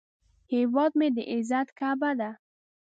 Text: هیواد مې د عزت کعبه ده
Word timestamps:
هیواد 0.53 0.91
مې 0.99 1.07
د 1.15 1.17
عزت 1.31 1.67
کعبه 1.79 2.11
ده 2.19 2.29